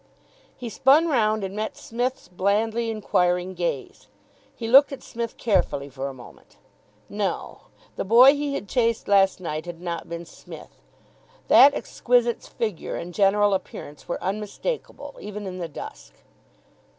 [0.57, 4.07] He spun round and met Psmith's blandly inquiring gaze.
[4.55, 6.57] He looked at Psmith carefully for a moment.
[7.07, 7.65] No.
[7.97, 10.81] The boy he had chased last night had not been Psmith.
[11.49, 16.13] That exquisite's figure and general appearance were unmistakable, even in the dusk.